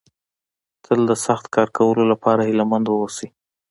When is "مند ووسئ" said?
2.71-3.27